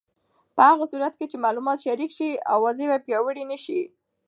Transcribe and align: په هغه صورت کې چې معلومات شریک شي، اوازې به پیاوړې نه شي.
په 0.55 0.61
هغه 0.69 0.85
صورت 0.91 1.13
کې 1.17 1.25
چې 1.31 1.37
معلومات 1.45 1.77
شریک 1.85 2.11
شي، 2.17 2.29
اوازې 2.55 2.85
به 2.91 2.97
پیاوړې 3.05 3.43
نه 3.51 3.57
شي. 3.63 3.81